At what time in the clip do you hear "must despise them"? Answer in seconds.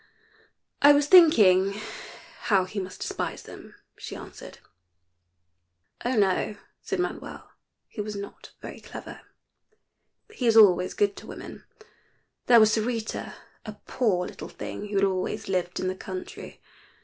2.79-3.75